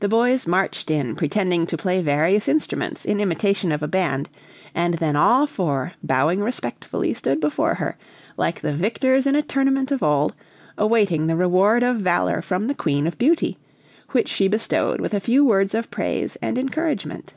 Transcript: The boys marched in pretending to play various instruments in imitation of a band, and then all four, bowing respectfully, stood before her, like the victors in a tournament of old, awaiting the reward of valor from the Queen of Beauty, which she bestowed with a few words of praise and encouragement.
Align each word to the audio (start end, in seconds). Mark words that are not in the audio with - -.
The 0.00 0.08
boys 0.10 0.46
marched 0.46 0.90
in 0.90 1.16
pretending 1.16 1.66
to 1.68 1.78
play 1.78 2.02
various 2.02 2.46
instruments 2.46 3.06
in 3.06 3.20
imitation 3.20 3.72
of 3.72 3.82
a 3.82 3.88
band, 3.88 4.28
and 4.74 4.92
then 4.98 5.16
all 5.16 5.46
four, 5.46 5.92
bowing 6.02 6.40
respectfully, 6.42 7.14
stood 7.14 7.40
before 7.40 7.76
her, 7.76 7.96
like 8.36 8.60
the 8.60 8.74
victors 8.74 9.26
in 9.26 9.34
a 9.34 9.40
tournament 9.40 9.90
of 9.90 10.02
old, 10.02 10.34
awaiting 10.76 11.26
the 11.26 11.36
reward 11.36 11.82
of 11.82 11.96
valor 11.96 12.42
from 12.42 12.66
the 12.66 12.74
Queen 12.74 13.06
of 13.06 13.16
Beauty, 13.16 13.56
which 14.10 14.28
she 14.28 14.46
bestowed 14.46 15.00
with 15.00 15.14
a 15.14 15.20
few 15.20 15.42
words 15.42 15.74
of 15.74 15.90
praise 15.90 16.36
and 16.42 16.58
encouragement. 16.58 17.32